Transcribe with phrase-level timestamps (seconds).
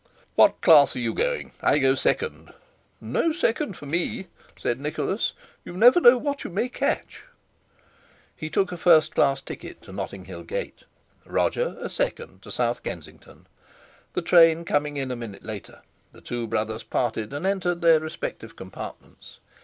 [0.33, 1.51] "What class are you going?
[1.61, 2.51] I go second."
[2.99, 4.25] "No second for me,"
[4.59, 7.23] said Nicholas;—"you never know what you may catch."
[8.35, 10.85] He took a first class ticket to Notting Hill Gate;
[11.23, 13.45] Roger a second to South Kensington.
[14.13, 18.55] The train coming in a minute later, the two brothers parted and entered their respective
[18.55, 19.39] compartments.